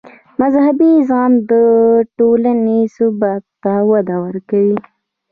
مذهبي 0.39 0.91
زغم 1.09 1.33
د 1.51 1.53
ټولنې 2.17 2.79
ثبات 2.95 3.43
ته 3.63 3.73
وده 3.91 4.15
ورکوي. 4.25 4.77